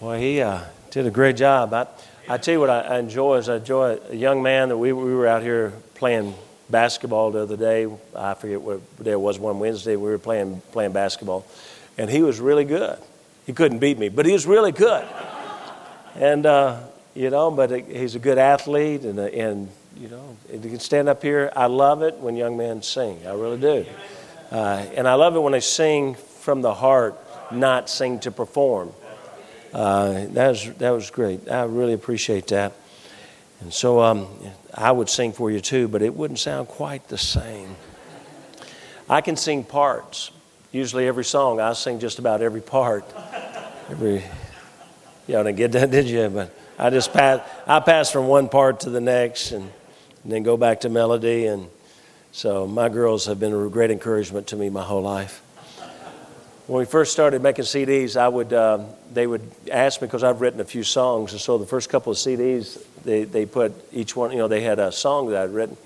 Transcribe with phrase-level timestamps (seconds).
[0.00, 0.60] Well, he uh,
[0.92, 1.74] did a great job.
[1.74, 1.88] I,
[2.28, 4.92] I tell you what I, I enjoy is I enjoy a young man that we,
[4.92, 6.34] we were out here playing
[6.70, 7.88] basketball the other day.
[8.14, 9.96] I forget what day it was, one Wednesday.
[9.96, 11.44] We were playing, playing basketball,
[11.96, 12.96] and he was really good.
[13.44, 15.04] He couldn't beat me, but he was really good.
[16.14, 16.78] And, uh,
[17.16, 21.24] you know, but he's a good athlete, and, and you know, he can stand up
[21.24, 21.52] here.
[21.56, 23.26] I love it when young men sing.
[23.26, 23.84] I really do.
[24.52, 27.18] Uh, and I love it when they sing from the heart,
[27.50, 28.92] not sing to perform.
[29.72, 31.50] Uh, that, was, that was great.
[31.50, 32.72] I really appreciate that.
[33.60, 34.28] And so um,
[34.72, 37.76] I would sing for you too, but it wouldn't sound quite the same.
[39.08, 40.30] I can sing parts.
[40.70, 43.04] Usually, every song, I sing just about every part.
[43.90, 44.22] Every,
[45.26, 46.28] y'all didn't get that, did you?
[46.28, 49.70] But I just pass, I pass from one part to the next and,
[50.22, 51.46] and then go back to melody.
[51.46, 51.68] And
[52.32, 55.42] so my girls have been a great encouragement to me my whole life
[56.68, 58.80] when we first started making CDs, I would uh,
[59.14, 59.40] they would
[59.72, 62.84] ask me because I've written a few songs, and so the first couple of CDs
[63.04, 65.78] they they put each one, you know, they had a song that I'd written,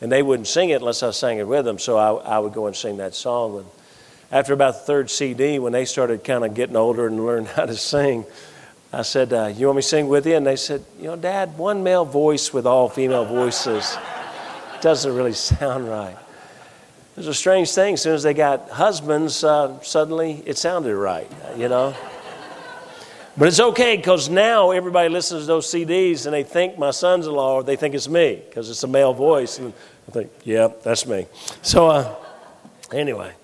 [0.00, 1.78] and they wouldn't sing it unless I sang it with them.
[1.78, 3.58] So I, I would go and sing that song.
[3.58, 3.66] And
[4.32, 7.66] after about the third CD, when they started kind of getting older and learning how
[7.66, 8.24] to sing,
[8.94, 11.16] I said, uh, "You want me to sing with you?" And they said, "You know,
[11.16, 13.94] Dad, one male voice with all female voices
[14.80, 16.16] doesn't really sound right."
[17.20, 17.92] Was a strange thing.
[17.92, 21.94] As soon as they got husbands, uh, suddenly it sounded right, you know.
[23.36, 27.26] But it's okay because now everybody listens to those CDs and they think my sons
[27.26, 29.58] in law or they think it's me because it's a male voice.
[29.58, 29.74] And
[30.08, 31.26] I think, yeah, that's me.
[31.60, 32.14] So, uh,
[32.90, 33.34] anyway,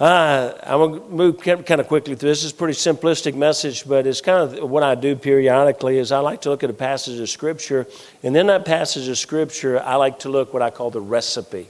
[0.00, 2.44] uh, I'm going to move kind of quickly through this.
[2.44, 6.20] is a pretty simplistic message, but it's kind of what I do periodically is I
[6.20, 7.86] like to look at a passage of Scripture.
[8.22, 11.68] And in that passage of Scripture, I like to look what I call the recipe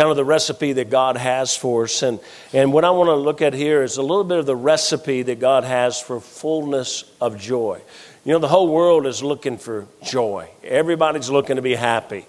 [0.00, 2.02] kind of the recipe that God has for us.
[2.02, 2.20] And,
[2.54, 5.20] and what I want to look at here is a little bit of the recipe
[5.24, 7.82] that God has for fullness of joy.
[8.24, 12.24] You know, the whole world is looking for joy, everybody's looking to be happy.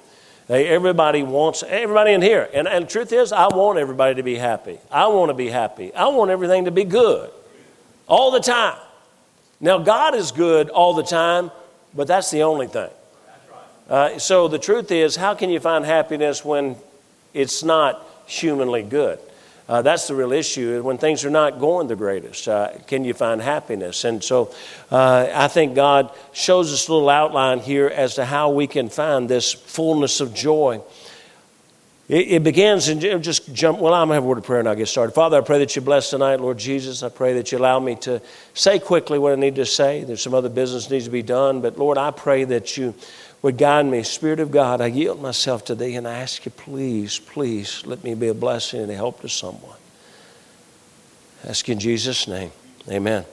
[0.50, 2.50] Everybody wants, everybody in here.
[2.54, 4.78] And, and the truth is, I want everybody to be happy.
[4.92, 5.94] I want to be happy.
[5.94, 7.32] I want everything to be good
[8.06, 8.78] all the time.
[9.62, 11.52] Now, God is good all the time,
[11.96, 12.90] but that's the only thing.
[13.90, 16.76] Uh, so the truth is, how can you find happiness when
[17.34, 19.20] it's not humanly good.
[19.72, 20.84] Uh, that's the real issue.
[20.84, 24.04] When things are not going the greatest, uh, can you find happiness?
[24.04, 24.54] And so
[24.92, 28.90] uh, I think God shows us a little outline here as to how we can
[28.90, 30.82] find this fullness of joy.
[32.10, 33.80] It, it begins and just jump.
[33.80, 35.14] Well, I'm going to have a word of prayer and I'll get started.
[35.14, 37.02] Father, I pray that you bless tonight, Lord Jesus.
[37.02, 38.22] I pray that you allow me to
[38.54, 40.04] say quickly what I need to say.
[40.04, 42.94] There's some other business needs to be done, but Lord, I pray that you
[43.42, 44.04] would guide me.
[44.04, 48.04] Spirit of God, I yield myself to Thee and I ask you, please, please let
[48.04, 49.78] me be a blessing and a help to someone.
[51.44, 52.52] Ask in Jesus' name.
[52.90, 53.26] Amen.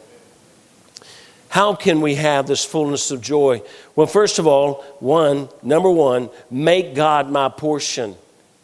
[1.50, 3.62] How can we have this fullness of joy?
[3.96, 8.16] Well, first of all, one, number one, make God my portion.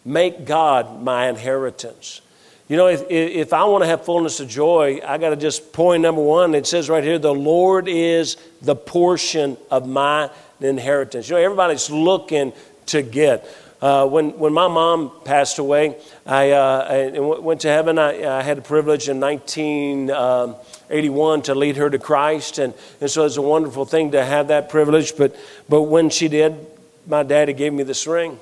[0.05, 2.21] Make God my inheritance.
[2.69, 5.73] You know, if, if I want to have fullness of joy, I got to just
[5.73, 6.55] point number one.
[6.55, 10.31] It says right here, the Lord is the portion of my
[10.65, 11.29] inheritance.
[11.29, 12.53] You know, everybody's looking
[12.87, 13.47] to get.
[13.83, 17.99] Uh, when, when my mom passed away, I, uh, went to heaven.
[17.99, 23.11] I, I, had the privilege in 1981 um, to lead her to Christ, and, and
[23.11, 25.19] so it's a wonderful thing to have that privilege.
[25.19, 25.37] But,
[25.69, 26.67] but when she did,
[27.07, 28.39] my daddy gave me this ring.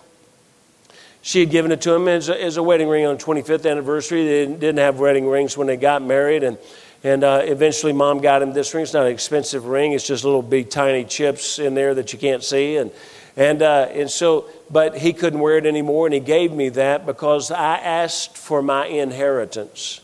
[1.22, 3.68] She had given it to him as a, as a wedding ring on the 25th
[3.68, 4.24] anniversary.
[4.24, 6.56] They didn't have wedding rings when they got married, and
[7.04, 8.84] and uh, eventually, mom got him this ring.
[8.84, 9.92] It's not an expensive ring.
[9.92, 12.76] It's just little big tiny chips in there that you can't see.
[12.76, 12.92] And,
[13.36, 16.06] and, uh, and so, but he couldn't wear it anymore.
[16.06, 20.00] And he gave me that because I asked for my inheritance.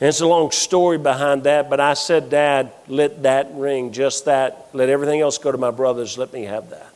[0.00, 1.68] And it's a long story behind that.
[1.68, 5.70] But I said, Dad, let that ring, just that, let everything else go to my
[5.70, 6.16] brothers.
[6.16, 6.90] Let me have that.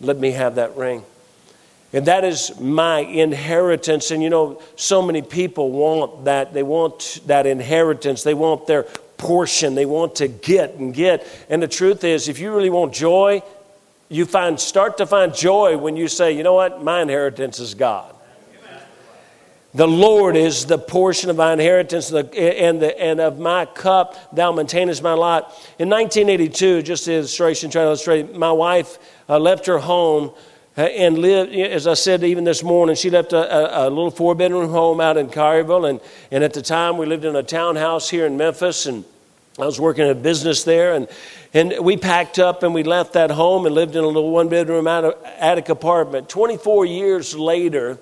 [0.00, 1.04] Let me have that ring.
[1.92, 4.10] And that is my inheritance.
[4.10, 6.52] And you know, so many people want that.
[6.52, 8.22] They want that inheritance.
[8.22, 8.84] They want their
[9.16, 9.74] portion.
[9.74, 11.26] They want to get and get.
[11.48, 13.42] And the truth is, if you really want joy,
[14.08, 17.74] you find start to find joy when you say, you know what, my inheritance is
[17.74, 18.14] God.
[19.72, 24.50] The Lord is the portion of my inheritance and, the, and of my cup, thou
[24.50, 25.42] maintainest my lot.
[25.78, 28.98] In 1982, just the illustration, trying to illustrate, my wife
[29.28, 30.32] uh, left her home
[30.76, 34.34] and lived, as I said even this morning, she left a, a, a little four
[34.34, 35.88] bedroom home out in Collierville.
[35.88, 36.00] And,
[36.30, 38.86] and at the time, we lived in a townhouse here in Memphis.
[38.86, 39.04] And
[39.58, 40.94] I was working a business there.
[40.94, 41.08] And,
[41.52, 44.48] and we packed up and we left that home and lived in a little one
[44.48, 46.28] bedroom attic apartment.
[46.28, 47.98] 24 years later,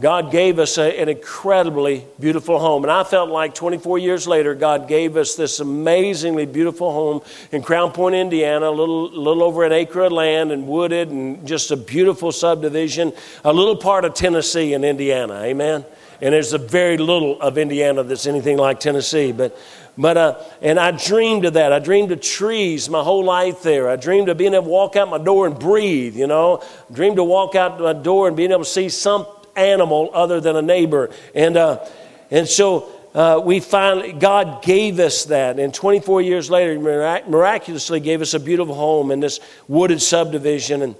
[0.00, 2.82] God gave us a, an incredibly beautiful home.
[2.82, 7.62] And I felt like 24 years later, God gave us this amazingly beautiful home in
[7.62, 11.70] Crown Point, Indiana, a little, little over an acre of land and wooded and just
[11.70, 13.12] a beautiful subdivision,
[13.44, 15.42] a little part of Tennessee in Indiana.
[15.42, 15.84] Amen?
[16.22, 19.32] And there's a very little of Indiana that's anything like Tennessee.
[19.32, 19.58] But,
[19.98, 21.70] but uh, and I dreamed of that.
[21.70, 23.90] I dreamed of trees my whole life there.
[23.90, 26.62] I dreamed of being able to walk out my door and breathe, you know.
[26.62, 30.40] I dreamed to walk out my door and being able to see some animal other
[30.40, 31.10] than a neighbor.
[31.34, 31.86] And, uh,
[32.30, 35.58] and so uh, we finally, God gave us that.
[35.58, 40.82] And 24 years later, mirac- miraculously gave us a beautiful home in this wooded subdivision.
[40.82, 40.94] And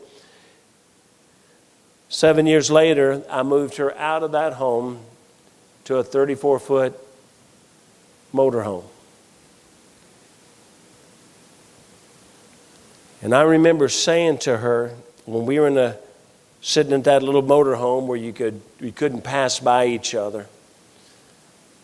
[2.08, 5.00] seven years later, I moved her out of that home
[5.84, 6.98] to a 34 foot
[8.34, 8.84] motorhome.
[13.22, 14.94] And I remember saying to her
[15.26, 15.98] when we were in the
[16.62, 20.46] sitting in that little motorhome where you could you couldn't pass by each other.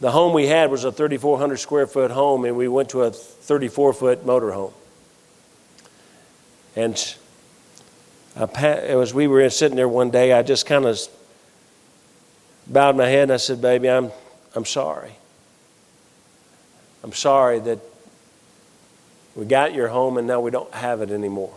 [0.01, 3.11] The home we had was a 3,400 square foot home, and we went to a
[3.11, 4.73] 34 foot motorhome.
[6.77, 7.15] And
[8.37, 11.01] I, as we were sitting there one day, I just kind of
[12.69, 14.13] bowed my head and I said, "Baby, I'm
[14.55, 15.13] I'm sorry.
[17.03, 17.81] I'm sorry that
[19.35, 21.55] we got your home and now we don't have it anymore."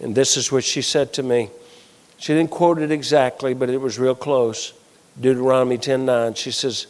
[0.00, 1.48] And this is what she said to me.
[2.16, 4.72] She didn't quote it exactly, but it was real close.
[5.20, 6.34] Deuteronomy 10:9.
[6.34, 6.86] She says,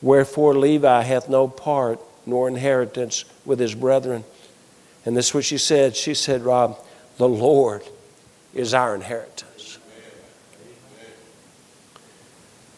[0.00, 4.24] "Wherefore Levi hath no part nor inheritance with his brethren."
[5.04, 5.96] And this is what she said.
[5.96, 6.78] She said, "Rob,
[7.18, 7.82] the Lord
[8.54, 9.78] is our inheritance.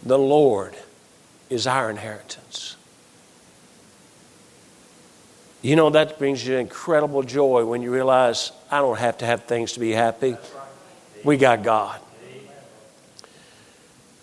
[0.02, 0.74] The Lord
[1.48, 2.76] is our inheritance."
[5.62, 9.44] You know, that brings you incredible joy when you realize I don't have to have
[9.44, 10.36] things to be happy.
[11.24, 12.00] We got God.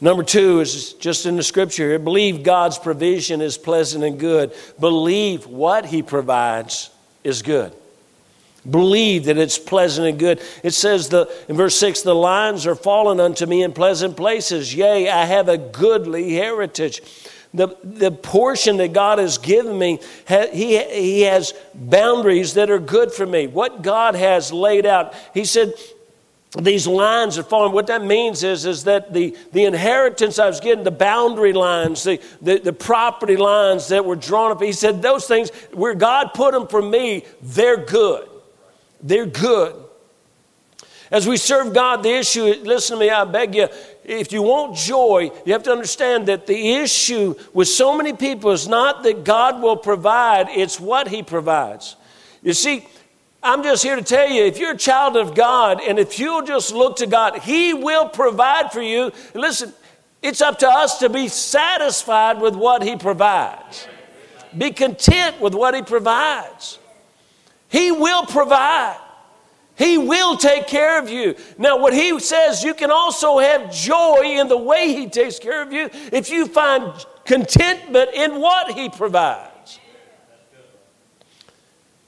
[0.02, 4.54] Number two is just in the scripture here believe God's provision is pleasant and good.
[4.80, 6.90] Believe what He provides
[7.24, 7.74] is good.
[8.70, 10.42] Believe that it's pleasant and good.
[10.64, 14.74] It says the, in verse 6 the lines are fallen unto me in pleasant places.
[14.74, 17.02] Yea, I have a goodly heritage.
[17.54, 23.12] The, the portion that God has given me, he, he has boundaries that are good
[23.12, 23.48] for me.
[23.48, 25.16] What God has laid out.
[25.34, 25.74] He said,
[26.58, 27.74] these lines are falling.
[27.74, 32.04] What that means is, is that the, the inheritance I was getting, the boundary lines,
[32.04, 36.34] the, the, the property lines that were drawn up, he said, those things, where God
[36.34, 38.28] put them for me, they're good.
[39.04, 39.76] They're good.
[41.12, 43.68] As we serve God, the issue, listen to me, I beg you,
[44.04, 48.52] if you want joy, you have to understand that the issue with so many people
[48.52, 51.96] is not that God will provide, it's what He provides.
[52.42, 52.88] You see,
[53.42, 56.42] I'm just here to tell you if you're a child of God and if you'll
[56.42, 59.12] just look to God, He will provide for you.
[59.34, 59.74] Listen,
[60.22, 63.88] it's up to us to be satisfied with what He provides,
[64.58, 66.80] be content with what He provides.
[67.70, 69.00] He will provide.
[69.80, 71.36] He will take care of you.
[71.58, 75.62] Now, what he says, you can also have joy in the way he takes care
[75.62, 76.92] of you if you find
[77.24, 79.49] contentment in what he provides.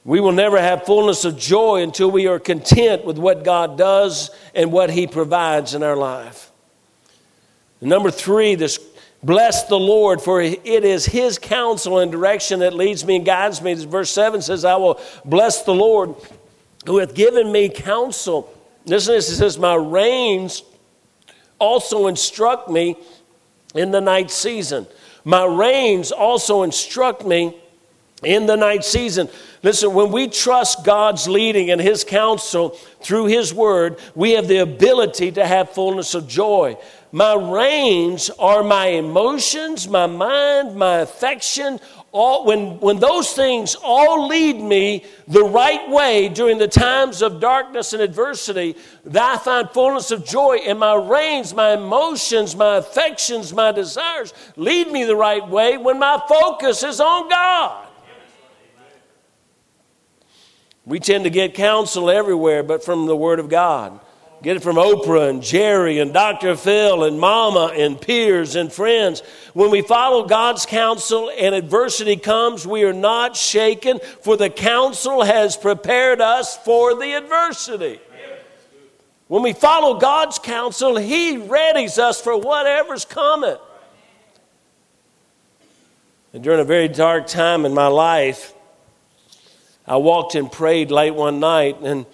[0.03, 4.31] We will never have fullness of joy until we are content with what God does
[4.56, 6.51] and what He provides in our life.
[7.80, 8.80] Number three, this
[9.24, 13.62] bless the Lord, for it is His counsel and direction that leads me and guides
[13.62, 13.74] me.
[13.74, 16.15] Verse 7 says, I will bless the Lord
[16.86, 18.51] who hath given me counsel.
[18.86, 20.63] Listen this, it says, My reins
[21.60, 22.98] also instruct me
[23.75, 24.88] in the night season.
[25.24, 27.55] My reins also instruct me
[28.24, 29.29] in the night season.
[29.63, 32.70] Listen, when we trust God's leading and His counsel
[33.01, 36.77] through His word, we have the ability to have fullness of joy.
[37.12, 41.80] My reins are my emotions, my mind, my affection.
[42.12, 47.39] All, when, when those things all lead me the right way during the times of
[47.39, 48.75] darkness and adversity,
[49.06, 50.58] that I find fullness of joy.
[50.65, 56.00] in my reins, my emotions, my affections, my desires lead me the right way when
[56.00, 57.89] my focus is on God.
[60.85, 64.00] We tend to get counsel everywhere but from the Word of God.
[64.41, 66.55] Get it from Oprah and Jerry and Dr.
[66.55, 69.21] Phil and Mama and peers and friends.
[69.53, 75.21] When we follow God's counsel and adversity comes, we are not shaken, for the counsel
[75.21, 78.00] has prepared us for the adversity.
[79.27, 83.57] When we follow God's counsel, He readies us for whatever's coming.
[86.33, 88.55] And during a very dark time in my life,
[89.88, 92.05] I walked and prayed late one night, and,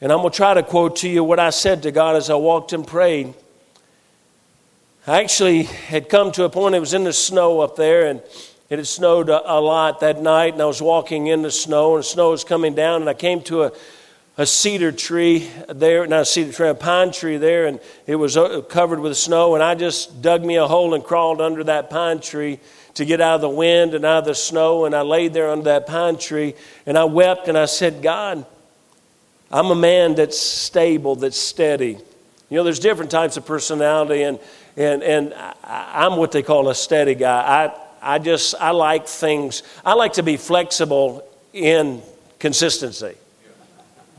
[0.00, 2.28] and I'm going to try to quote to you what I said to God as
[2.28, 3.34] I walked and prayed.
[5.06, 8.20] I actually had come to a point, it was in the snow up there, and
[8.68, 12.00] it had snowed a, lot that night, and I was walking in the snow, and
[12.00, 13.72] the snow was coming down, and I came to a,
[14.36, 18.36] a cedar tree there, not a cedar tree, a pine tree there, and it was
[18.36, 21.88] uh, covered with snow, and I just dug me a hole and crawled under that
[21.88, 22.58] pine tree
[22.96, 25.50] to get out of the wind and out of the snow, and I laid there
[25.50, 26.54] under that pine tree,
[26.86, 28.44] and I wept, and I said, God,
[29.52, 31.98] I'm a man that's stable, that's steady.
[32.48, 34.38] You know, there's different types of personality, and,
[34.76, 37.70] and, and I'm what they call a steady guy.
[38.02, 41.22] I, I just, I like things, I like to be flexible
[41.52, 42.00] in
[42.38, 43.14] consistency.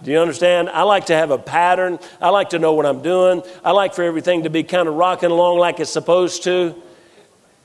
[0.03, 0.69] Do you understand?
[0.69, 1.98] I like to have a pattern.
[2.22, 3.41] I like to know what I'm doing.
[3.65, 6.75] I like for everything to be kind of rocking along like it's supposed to.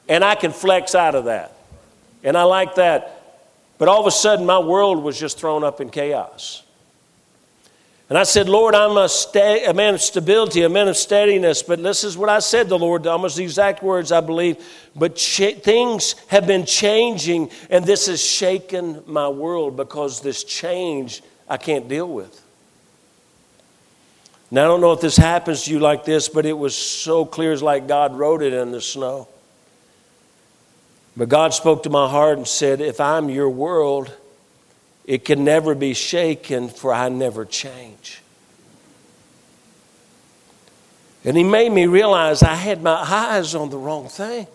[0.09, 1.55] And I can flex out of that.
[2.25, 3.43] And I like that.
[3.79, 6.63] But all of a sudden, my world was just thrown up in chaos.
[8.09, 11.63] And I said, Lord, I'm a, sta- a, man of stability, a man of steadiness.
[11.63, 14.63] But this is what I said to the Lord, almost the exact words, I believe.
[14.95, 21.23] But ch- things have been changing, and this has shaken my world because this change
[21.49, 22.39] I can't deal with.
[24.51, 27.25] Now, I don't know if this happens to you like this, but it was so
[27.25, 29.27] clear as like God wrote it in the snow.
[31.17, 34.15] But God spoke to my heart and said, If I'm your world,
[35.05, 38.23] it can never be shaken, for I never change.
[41.25, 44.47] And he made me realize I had my eyes on the wrong thing.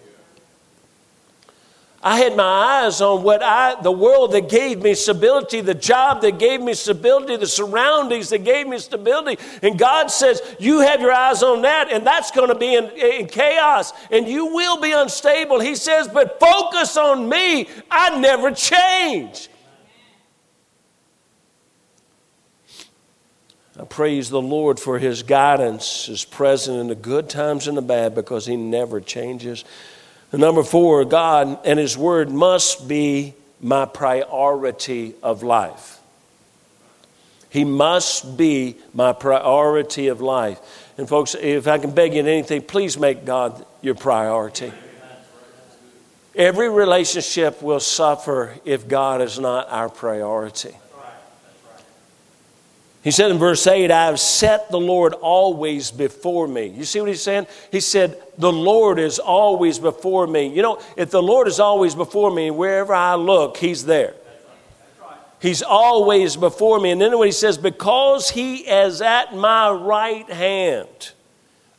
[2.01, 6.21] I had my eyes on what I, the world that gave me stability, the job
[6.21, 9.41] that gave me stability, the surroundings that gave me stability.
[9.63, 12.85] And God says, You have your eyes on that, and that's going to be in,
[12.91, 15.59] in chaos, and you will be unstable.
[15.59, 17.67] He says, But focus on me.
[17.89, 19.49] I never change.
[23.79, 27.81] I praise the Lord for His guidance, His presence in the good times and the
[27.81, 29.65] bad, because He never changes.
[30.33, 35.99] Number four, God and His Word must be my priority of life.
[37.49, 40.59] He must be my priority of life.
[40.97, 44.73] And, folks, if I can beg you in anything, please make God your priority.
[46.35, 50.75] Every relationship will suffer if God is not our priority.
[53.03, 56.67] He said in verse 8, I have set the Lord always before me.
[56.67, 57.47] You see what he's saying?
[57.71, 60.47] He said, The Lord is always before me.
[60.47, 64.15] You know, if the Lord is always before me, wherever I look, he's there.
[65.39, 66.91] He's always before me.
[66.91, 71.11] And then when he says, Because he is at my right hand.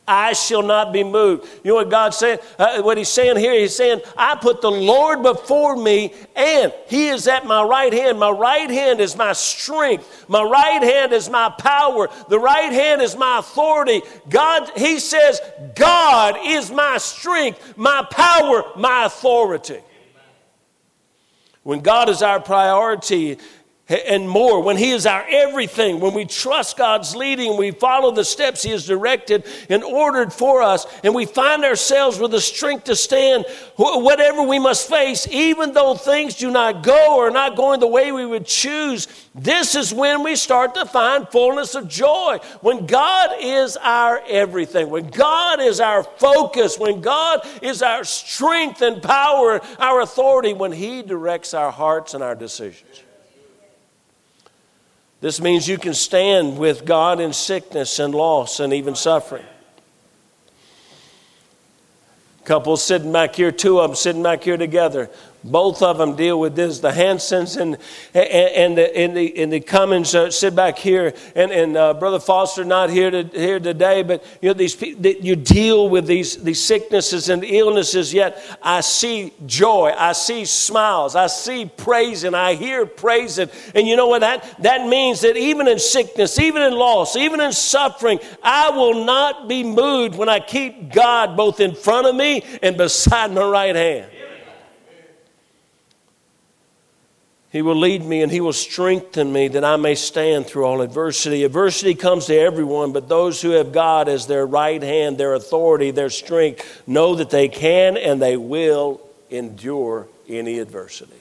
[0.09, 1.47] I shall not be moved.
[1.63, 2.39] You know what God's saying?
[2.57, 7.09] Uh, what He's saying here, He's saying, I put the Lord before me, and He
[7.09, 8.17] is at my right hand.
[8.17, 10.25] My right hand is my strength.
[10.27, 12.09] My right hand is my power.
[12.27, 14.01] The right hand is my authority.
[14.29, 15.39] God, He says,
[15.75, 19.79] God is my strength, my power, my authority.
[21.61, 23.37] When God is our priority,
[23.89, 28.23] and more, when He is our everything, when we trust God's leading, we follow the
[28.23, 32.85] steps He has directed and ordered for us, and we find ourselves with the strength
[32.85, 33.45] to stand
[33.77, 37.87] whatever we must face, even though things do not go or are not going the
[37.87, 42.39] way we would choose, this is when we start to find fullness of joy.
[42.61, 48.81] When God is our everything, when God is our focus, when God is our strength
[48.81, 53.03] and power, our authority, when He directs our hearts and our decisions.
[55.21, 59.45] This means you can stand with God in sickness and loss and even suffering.
[62.45, 65.09] Couples sitting back here, two of them sitting back here together.
[65.43, 66.79] Both of them deal with this.
[66.79, 67.77] The Hansons and,
[68.13, 71.13] and, and, the, and, the, and the Cummins uh, sit back here.
[71.33, 75.37] And, and uh, Brother Foster not here, to, here today, but you know, these you
[75.37, 79.93] deal with these, these sicknesses and illnesses, yet I see joy.
[79.97, 81.15] I see smiles.
[81.15, 82.33] I see praising.
[82.33, 83.49] I hear praising.
[83.73, 85.21] And you know what that, that means?
[85.21, 90.15] That even in sickness, even in loss, even in suffering, I will not be moved
[90.15, 94.11] when I keep God both in front of me and beside my right hand.
[97.51, 100.81] He will lead me and He will strengthen me that I may stand through all
[100.81, 101.43] adversity.
[101.43, 105.89] Adversity comes to everyone, but those who have God as their right hand, their authority,
[105.91, 109.01] their strength, know that they can and they will
[109.31, 111.13] endure any adversity.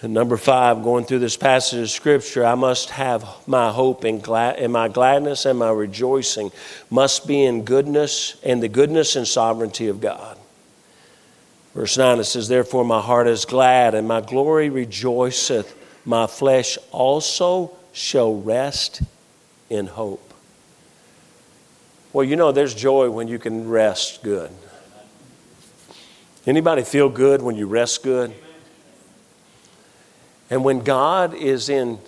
[0.00, 4.22] And number five, going through this passage of Scripture, I must have my hope and,
[4.22, 6.52] glad, and my gladness and my rejoicing
[6.88, 10.37] must be in goodness and the goodness and sovereignty of God.
[11.74, 15.74] Verse 9 it says, Therefore my heart is glad, and my glory rejoiceth.
[16.04, 19.02] My flesh also shall rest
[19.68, 20.32] in hope.
[22.12, 24.50] Well, you know, there's joy when you can rest good.
[26.46, 28.34] Anybody feel good when you rest good?
[30.48, 31.98] And when God is in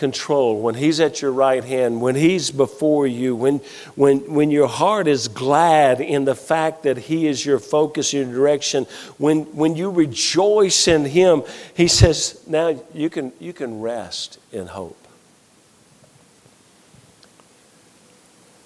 [0.00, 3.58] control, when He's at your right hand, when He's before you, when,
[3.94, 8.24] when, when your heart is glad in the fact that He is your focus, your
[8.24, 8.86] direction,
[9.18, 14.66] when, when you rejoice in Him, He says, now you can, you can rest in
[14.66, 14.96] hope.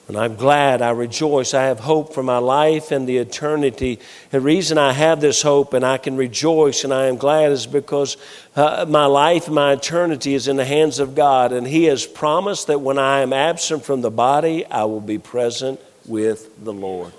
[0.06, 4.00] And I'm glad, I rejoice, I have hope for my life and the eternity.
[4.30, 7.66] The reason I have this hope and I can rejoice and I am glad is
[7.66, 8.18] because
[8.54, 11.52] uh, my life, my eternity is in the hands of God.
[11.52, 15.18] And He has promised that when I am absent from the body, I will be
[15.18, 17.14] present with the Lord.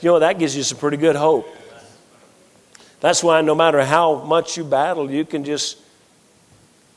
[0.00, 1.46] You know, that gives you some pretty good hope.
[3.00, 5.76] That's why no matter how much you battle, you can just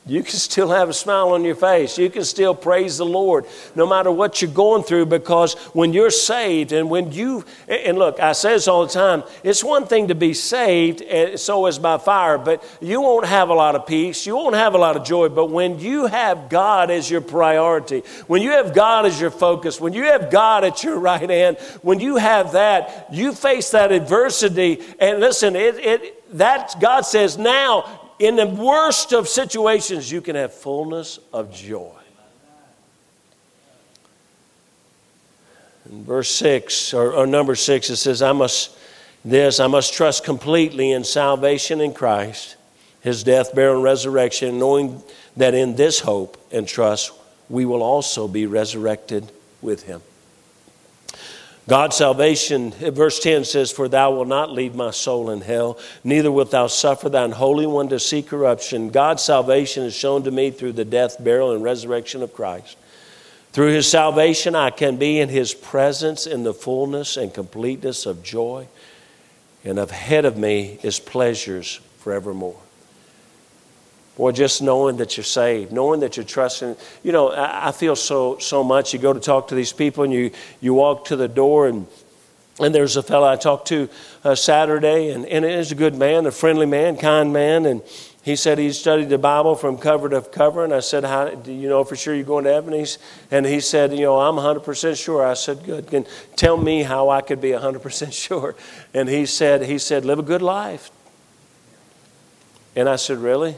[0.08, 1.98] you can still have a smile on your face.
[1.98, 6.10] You can still praise the Lord no matter what you're going through because when you're
[6.10, 10.08] saved and when you, and look, I say this all the time, it's one thing
[10.08, 13.86] to be saved, and so is by fire, but you won't have a lot of
[13.86, 14.24] peace.
[14.26, 15.28] You won't have a lot of joy.
[15.28, 19.78] But when you have God as your priority, when you have God as your focus,
[19.78, 23.92] when you have God at your right hand, when you have that, you face that
[23.92, 24.80] adversity.
[24.98, 30.36] And listen, it, it, that God says, now in the worst of situations, you can
[30.36, 31.92] have fullness of joy.
[35.90, 38.76] In verse 6, or, or, number 6, it says, I must,
[39.24, 42.56] this, I must trust completely in salvation in Christ,
[43.00, 45.02] his death, burial, and resurrection, knowing
[45.36, 47.12] that in this hope and trust,
[47.48, 49.32] we will also be resurrected
[49.62, 50.02] with him.
[51.68, 56.32] God's salvation, verse 10 says, For thou wilt not leave my soul in hell, neither
[56.32, 58.88] wilt thou suffer thine Holy One to see corruption.
[58.88, 62.78] God's salvation is shown to me through the death, burial, and resurrection of Christ.
[63.52, 68.22] Through his salvation, I can be in his presence in the fullness and completeness of
[68.22, 68.66] joy,
[69.62, 72.60] and ahead of me is pleasures forevermore.
[74.18, 76.74] Boy, just knowing that you're saved, knowing that you're trusting.
[77.04, 78.92] You know, I, I feel so so much.
[78.92, 81.86] You go to talk to these people, and you you walk to the door, and
[82.58, 83.88] and there's a fellow I talked to
[84.24, 87.80] uh, Saturday, and and is a good man, a friendly man, kind man, and
[88.22, 91.52] he said he studied the Bible from cover to cover, and I said, "How do
[91.52, 92.98] you know for sure you're going to heaven?" He's,
[93.30, 95.86] and he said, "You know, I'm 100 percent sure." I said, "Good.
[95.86, 98.56] Can tell me how I could be 100 percent sure?"
[98.92, 100.90] And he said, "He said, live a good life."
[102.74, 103.56] And I said, "Really?"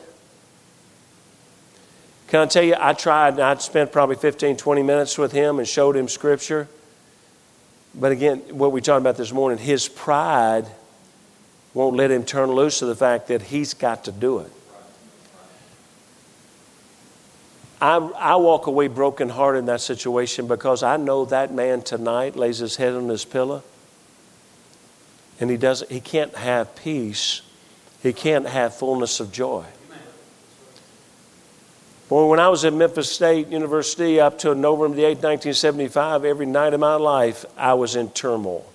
[2.30, 5.58] Can I tell you, I tried, and I spent probably 15, 20 minutes with him
[5.58, 6.68] and showed him scripture.
[7.92, 10.66] But again, what we talked about this morning, his pride
[11.74, 14.52] won't let him turn loose of the fact that he's got to do it.
[17.80, 22.58] I, I walk away brokenhearted in that situation because I know that man tonight lays
[22.58, 23.64] his head on his pillow
[25.40, 27.40] and he doesn't he can't have peace.
[28.02, 29.64] He can't have fullness of joy.
[32.10, 36.44] Boy, when I was at Memphis State University up to November the 8th, 1975, every
[36.44, 38.66] night of my life, I was in turmoil.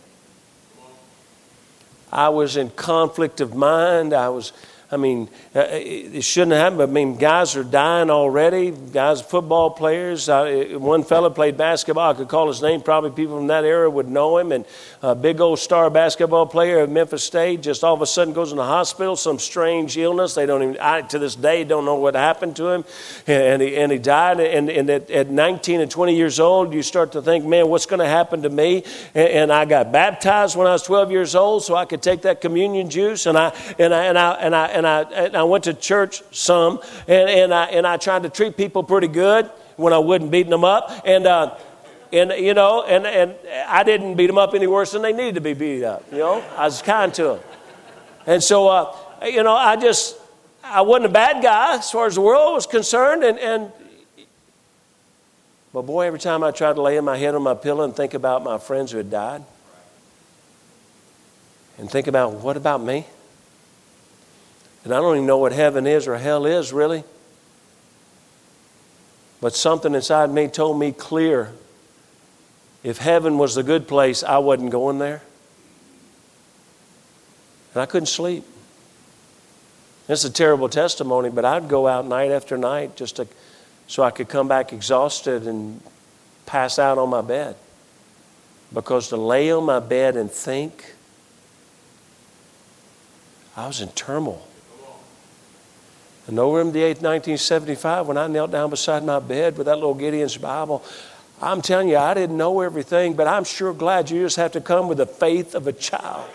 [2.14, 4.14] I was in conflict of mind.
[4.14, 4.54] I was
[4.92, 8.70] I mean, uh, it shouldn't happen, but I mean, guys are dying already.
[8.72, 10.30] Guys, football players.
[10.30, 12.12] Uh, one fellow played basketball.
[12.12, 12.82] I could call his name.
[12.82, 14.52] Probably people from that era would know him.
[14.52, 14.64] And
[15.02, 18.52] a big old star basketball player at Memphis State just all of a sudden goes
[18.52, 20.36] in the hospital, some strange illness.
[20.36, 22.86] They don't even, I, to this day, don't know what happened to him.
[23.26, 24.40] And he, and he died.
[24.40, 27.88] And, and at, at 19 and 20 years old, you start to think, man, what's
[27.88, 28.84] going to happen to me?
[29.16, 32.22] And, and I got baptized when I was 12 years old so I could take
[32.22, 33.26] that communion juice.
[33.26, 36.22] And I, and I, and I, and I, and I, and I went to church
[36.32, 40.32] some, and, and, I, and I tried to treat people pretty good when I wasn't
[40.32, 40.92] beating them up.
[41.06, 41.56] And, uh,
[42.12, 43.36] and you know, and, and
[43.68, 46.04] I didn't beat them up any worse than they needed to be beat up.
[46.12, 47.40] You know, I was kind to them.
[48.28, 50.18] And so, uh, you know, I just,
[50.64, 53.24] I wasn't a bad guy as far as the world was concerned.
[53.24, 53.72] And, and,
[55.72, 58.14] but boy, every time I tried to lay my head on my pillow and think
[58.14, 59.44] about my friends who had died,
[61.78, 63.06] and think about what about me?
[64.86, 67.04] And I don't even know what heaven is or hell is, really.
[69.42, 71.52] But something inside me told me clear
[72.84, 75.24] if heaven was the good place, I wasn't going there.
[77.74, 78.44] And I couldn't sleep.
[80.08, 83.28] It's a terrible testimony, but I'd go out night after night just to,
[83.88, 85.82] so I could come back exhausted and
[86.46, 87.56] pass out on my bed.
[88.72, 90.94] Because to lay on my bed and think,
[93.58, 94.46] I was in turmoil.
[96.28, 99.94] And November the 8th, 1975, when I knelt down beside my bed with that little
[99.94, 100.84] Gideon's Bible,
[101.42, 104.62] I'm telling you, I didn't know everything, but I'm sure glad you just have to
[104.62, 106.30] come with the faith of a child.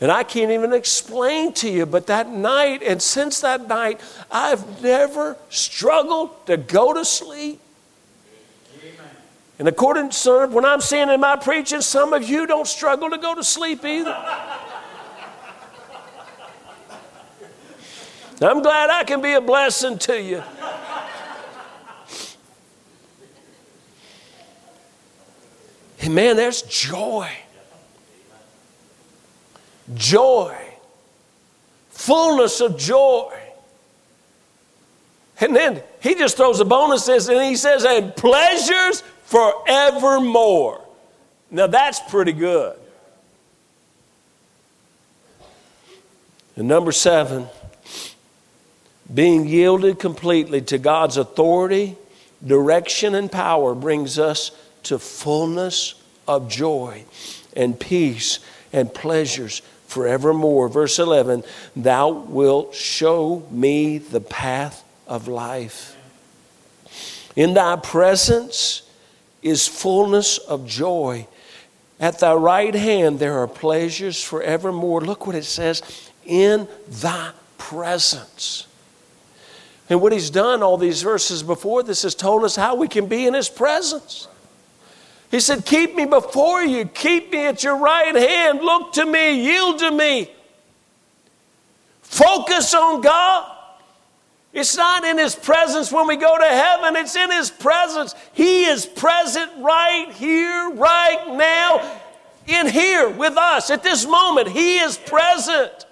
[0.00, 4.82] And I can't even explain to you, but that night, and since that night, I've
[4.82, 7.60] never struggled to go to sleep.
[9.58, 13.08] And according to sir, when I'm seeing in my preaching, some of you don't struggle
[13.10, 14.16] to go to sleep either.
[18.40, 20.42] I'm glad I can be a blessing to you.
[26.00, 27.30] And man, there's joy.
[29.94, 30.56] Joy.
[31.90, 33.32] Fullness of joy.
[35.40, 40.82] And then he just throws a bonus and he says, and pleasures forevermore.
[41.50, 42.76] Now that's pretty good.
[46.56, 47.48] And number seven,
[49.14, 51.96] being yielded completely to God's authority,
[52.44, 54.50] direction, and power brings us
[54.84, 55.94] to fullness
[56.26, 57.04] of joy
[57.56, 58.40] and peace
[58.72, 60.68] and pleasures forevermore.
[60.68, 61.44] Verse 11
[61.76, 65.96] Thou wilt show me the path of life.
[67.36, 68.82] In thy presence
[69.42, 71.26] is fullness of joy.
[72.00, 75.00] At thy right hand there are pleasures forevermore.
[75.00, 75.82] Look what it says
[76.24, 78.66] in thy presence.
[79.90, 83.06] And what he's done all these verses before this has told us how we can
[83.06, 84.28] be in his presence.
[85.30, 89.44] He said, Keep me before you, keep me at your right hand, look to me,
[89.44, 90.30] yield to me.
[92.02, 93.50] Focus on God.
[94.52, 98.14] It's not in His presence when we go to heaven, it's in His presence.
[98.32, 102.00] He is present right here, right now,
[102.46, 104.46] in here with us at this moment.
[104.48, 105.86] He is present.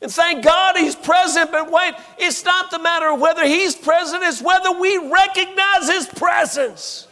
[0.00, 4.22] And thank God He's present, but wait, it's not the matter of whether He's present,
[4.22, 7.08] it's whether we recognize His presence.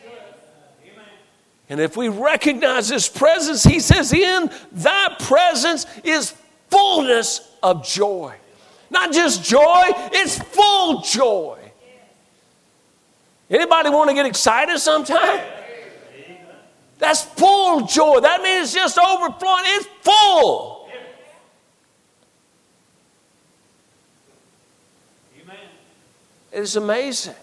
[1.68, 6.34] And if we recognize His presence, He says, In thy presence is
[6.70, 8.34] fullness of joy.
[8.88, 11.58] Not just joy, it's full joy.
[13.50, 15.40] Anybody want to get excited sometime?
[16.98, 18.20] That's full joy.
[18.20, 19.64] That means it's just overflowing.
[19.66, 20.75] It's full.
[26.56, 27.34] It's amazing.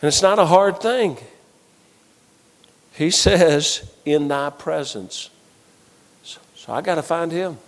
[0.00, 1.18] And it's not a hard thing.
[2.94, 5.30] He says, in thy presence.
[6.24, 7.58] So, so I got to find him.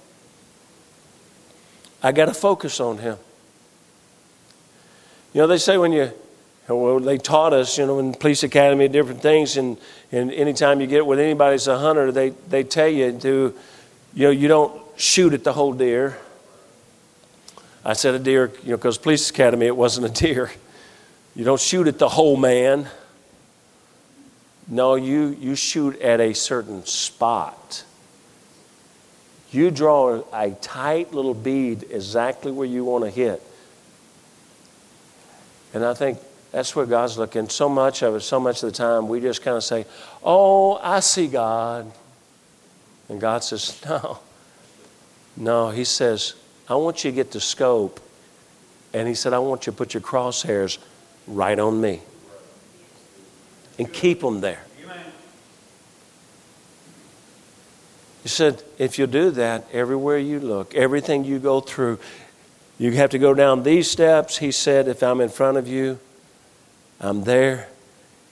[2.03, 3.17] I got to focus on him.
[5.33, 6.11] You know, they say when you,
[6.67, 9.77] well, they taught us, you know, in police academy, different things, and,
[10.11, 13.55] and anytime you get with anybody that's a hunter, they, they tell you to,
[14.15, 16.19] you know, you don't shoot at the whole deer.
[17.85, 20.51] I said a deer, you know, because police academy, it wasn't a deer.
[21.35, 22.89] You don't shoot at the whole man.
[24.69, 27.85] No, you, you shoot at a certain spot.
[29.51, 33.43] You draw a tight little bead exactly where you want to hit.
[35.75, 36.19] And I think
[36.51, 37.49] that's where God's looking.
[37.49, 39.85] So much of it, so much of the time, we just kind of say,
[40.23, 41.93] Oh, I see God.
[43.09, 44.19] And God says, No.
[45.37, 46.35] No, He says,
[46.69, 48.01] I want you to get the scope.
[48.93, 50.79] And He said, I want you to put your crosshairs
[51.27, 52.01] right on me
[53.79, 54.63] and keep them there.
[58.23, 61.99] He said, if you do that, everywhere you look, everything you go through,
[62.79, 64.39] you have to go down these steps.
[64.39, 65.99] He said, if I'm in front of you,
[67.01, 67.69] I'm there.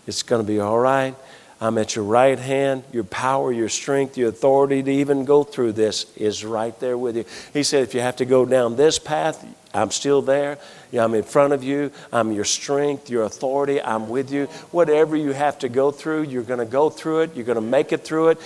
[0.07, 1.15] It's going to be all right.
[1.63, 2.83] I'm at your right hand.
[2.91, 7.17] Your power, your strength, your authority to even go through this is right there with
[7.17, 7.25] you.
[7.53, 10.59] He said, if you have to go down this path, I'm still there.
[11.01, 11.91] I'm in front of you.
[12.13, 13.81] I'm your strength, your authority.
[13.81, 14.47] I'm with you.
[14.73, 17.35] Whatever you have to go through, you're going to go through it.
[17.35, 18.41] You're going to make it through it.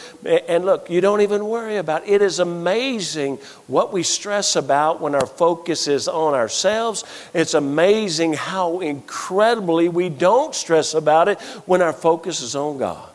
[0.48, 2.10] And look, you don't even worry about it.
[2.10, 7.04] It is amazing what we stress about when our focus is on ourselves.
[7.34, 13.10] It's amazing how incredibly we don't stress about it when our focus is on God.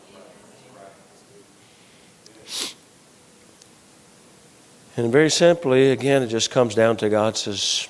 [4.94, 7.88] And very simply, again, it just comes down to God says,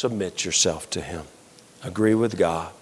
[0.00, 1.24] submit yourself to Him.
[1.84, 2.72] Agree with God.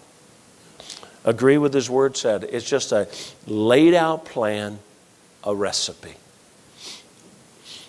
[1.25, 2.45] Agree with His Word said.
[2.45, 3.09] It's just a
[3.45, 4.79] laid out plan,
[5.43, 6.15] a recipe.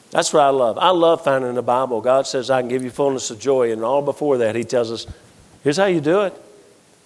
[0.10, 0.80] That's what I love.
[0.80, 2.02] I love finding the Bible.
[2.02, 3.72] God says, I can give you fullness of joy.
[3.72, 5.06] And all before that, He tells us,
[5.64, 6.34] here's how you do it.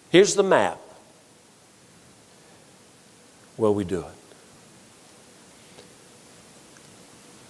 [0.10, 0.80] Here's the map.
[3.58, 4.23] Well, we do it.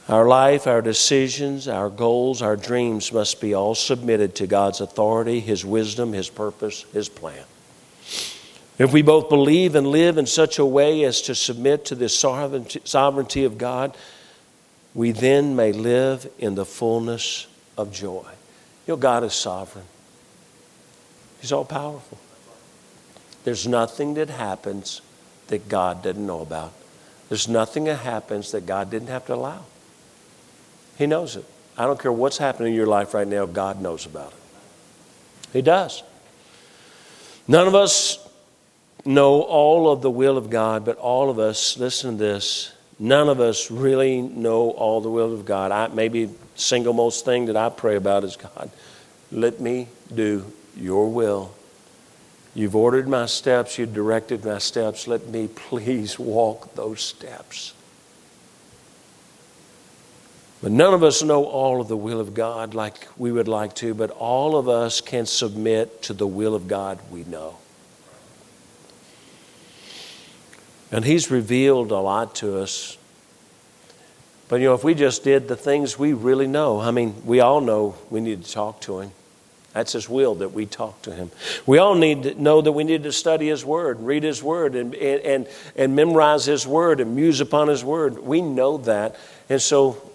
[0.09, 5.39] Our life, our decisions, our goals, our dreams must be all submitted to God's authority,
[5.39, 7.45] His wisdom, His purpose, His plan.
[8.77, 12.09] If we both believe and live in such a way as to submit to the
[12.09, 13.95] sovereignty of God,
[14.93, 18.27] we then may live in the fullness of joy.
[18.85, 19.85] You know, God is sovereign,
[21.39, 22.17] He's all powerful.
[23.45, 25.01] There's nothing that happens
[25.47, 26.73] that God didn't know about.
[27.29, 29.65] There's nothing that happens that God didn't have to allow.
[30.97, 31.45] He knows it.
[31.77, 34.39] I don't care what's happening in your life right now, God knows about it.
[35.53, 36.03] He does.
[37.47, 38.19] None of us
[39.05, 43.27] know all of the will of God, but all of us, listen to this, none
[43.27, 45.71] of us really know all the will of God.
[45.71, 48.69] I, maybe single most thing that I pray about is God,
[49.31, 50.45] let me do
[50.77, 51.53] your will.
[52.55, 55.07] You've ordered my steps, you've directed my steps.
[55.07, 57.73] Let me please walk those steps.
[60.63, 63.75] But none of us know all of the will of God like we would like
[63.75, 67.57] to, but all of us can submit to the will of God we know.
[70.89, 72.97] And He's revealed a lot to us.
[74.47, 77.41] But you know, if we just did the things we really know, I mean, we
[77.41, 79.11] all know we need to talk to Him.
[79.73, 81.29] That's His will that we talk to Him.
[81.65, 84.75] We all need to know that we need to study His Word, read His Word,
[84.75, 85.45] and, and,
[85.75, 88.19] and memorize His Word and muse upon His Word.
[88.19, 89.17] We know that.
[89.49, 90.09] And so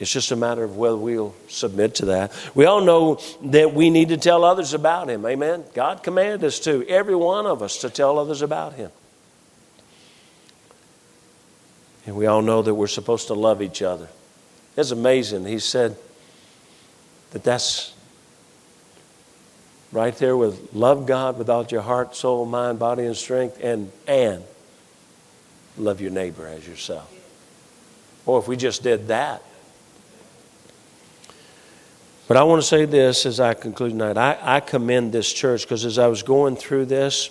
[0.00, 2.32] it's just a matter of whether we'll submit to that.
[2.54, 5.26] We all know that we need to tell others about Him.
[5.26, 5.62] Amen.
[5.74, 8.90] God commanded us to, every one of us, to tell others about Him.
[12.06, 14.08] And we all know that we're supposed to love each other.
[14.74, 15.44] It's amazing.
[15.44, 15.96] He said
[17.32, 17.92] that that's
[19.92, 23.92] right there with love God with all your heart, soul, mind, body, and strength, and
[24.06, 24.44] and
[25.76, 27.12] love your neighbor as yourself.
[28.24, 29.42] Or if we just did that,
[32.30, 34.16] but I want to say this as I conclude tonight.
[34.16, 37.28] I, I commend this church because as I was going through this,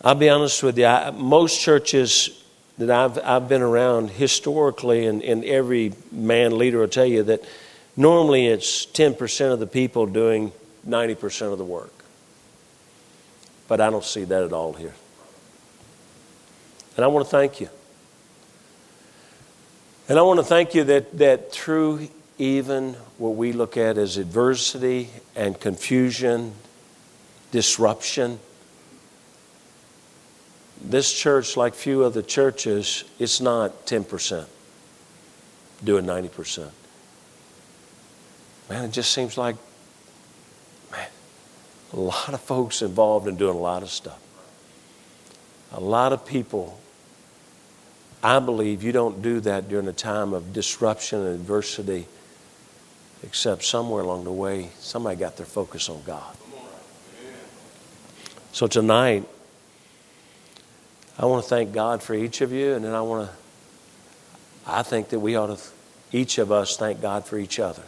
[0.00, 2.44] I'll be honest with you, I, most churches
[2.78, 7.42] that I've, I've been around historically, and, and every man leader will tell you that
[7.96, 10.52] normally it's 10% of the people doing
[10.86, 12.04] 90% of the work.
[13.66, 14.94] But I don't see that at all here.
[16.94, 17.70] And I want to thank you.
[20.08, 24.18] And I want to thank you that, that through even what we look at as
[24.18, 26.52] adversity and confusion,
[27.52, 28.38] disruption,
[30.82, 34.46] this church, like few other churches, it's not 10%
[35.82, 36.70] doing 90%.
[38.68, 39.56] Man, it just seems like,
[40.92, 41.08] man,
[41.94, 44.20] a lot of folks involved in doing a lot of stuff.
[45.72, 46.78] A lot of people
[48.24, 52.06] I believe you don't do that during a time of disruption and adversity,
[53.22, 56.34] except somewhere along the way, somebody got their focus on God.
[58.52, 59.28] So tonight,
[61.18, 63.36] I want to thank God for each of you, and then I want to,
[64.66, 65.62] I think that we ought to,
[66.10, 67.82] each of us, thank God for each other.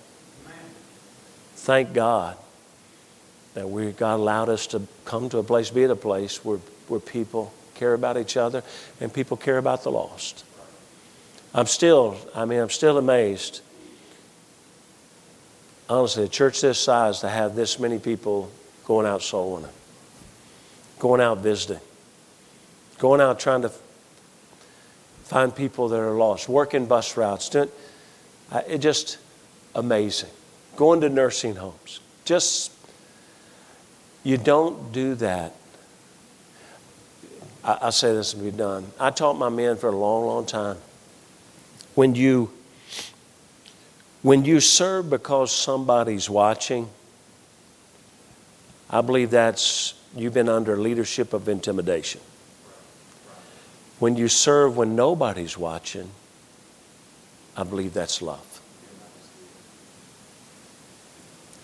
[1.55, 2.37] Thank God
[3.55, 6.59] that we, God allowed us to come to a place, be at a place where,
[6.89, 8.63] where people care about each other,
[9.01, 10.45] and people care about the lost.
[11.55, 13.61] I'm still, I mean, I'm still amazed.
[15.89, 18.51] Honestly, a church this size to have this many people
[18.85, 19.71] going out soul winning,
[20.99, 21.81] going out visiting,
[22.99, 23.71] going out trying to
[25.25, 27.71] find people that are lost, working bus routes, doing,
[28.69, 29.19] it just
[29.75, 30.31] amazing.
[30.77, 32.71] Going to nursing homes, just
[34.25, 35.55] you don't do that
[37.67, 38.87] I, I say this and be done.
[38.99, 40.79] I taught my men for a long, long time.
[41.95, 42.53] When you
[44.23, 46.89] when you serve because somebody's watching,
[48.91, 52.21] I believe that's you've been under leadership of intimidation.
[53.99, 56.11] When you serve when nobody's watching,
[57.57, 58.61] I believe that's love.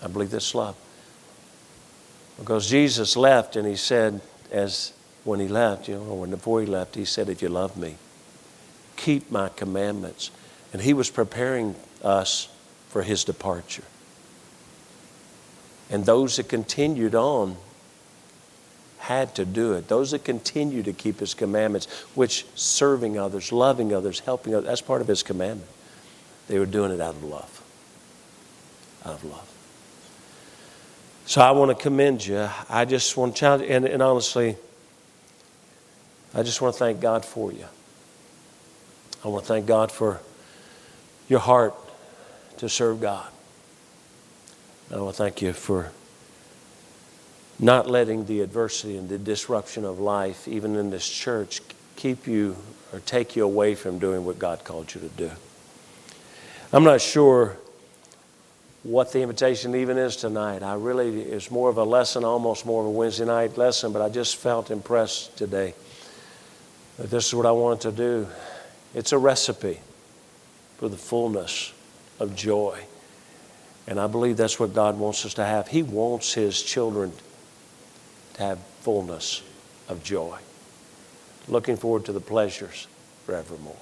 [0.01, 0.75] I believe that's love.
[2.39, 6.65] Because Jesus left and he said, as when he left, you know, or before he
[6.65, 7.95] left, he said, If you love me,
[8.95, 10.31] keep my commandments.
[10.71, 12.49] And he was preparing us
[12.89, 13.83] for his departure.
[15.89, 17.57] And those that continued on
[18.97, 19.87] had to do it.
[19.89, 24.81] Those that continue to keep his commandments, which serving others, loving others, helping others, that's
[24.81, 25.69] part of his commandment.
[26.47, 27.61] They were doing it out of love.
[29.05, 29.49] Out of love.
[31.25, 32.49] So I want to commend you.
[32.69, 34.57] I just want to challenge, and, and honestly,
[36.35, 37.65] I just want to thank God for you.
[39.23, 40.19] I want to thank God for
[41.29, 41.75] your heart
[42.57, 43.27] to serve God.
[44.91, 45.91] I want to thank you for
[47.59, 51.61] not letting the adversity and the disruption of life, even in this church,
[51.95, 52.55] keep you
[52.91, 55.31] or take you away from doing what God called you to do.
[56.71, 57.57] I'm not sure
[58.81, 60.63] what the invitation even is tonight.
[60.63, 64.01] I really, it's more of a lesson, almost more of a Wednesday night lesson, but
[64.01, 65.73] I just felt impressed today
[66.97, 68.27] this is what I wanted to do.
[68.93, 69.79] It's a recipe
[70.77, 71.73] for the fullness
[72.19, 72.79] of joy.
[73.87, 75.67] And I believe that's what God wants us to have.
[75.67, 77.11] He wants His children
[78.35, 79.41] to have fullness
[79.89, 80.37] of joy.
[81.47, 82.87] Looking forward to the pleasures
[83.25, 83.75] forevermore.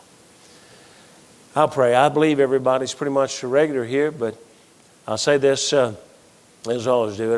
[1.56, 1.94] I'll pray.
[1.94, 4.42] I believe everybody's pretty much regular here, but
[5.06, 5.96] I'll say this uh,
[6.68, 7.30] as always do.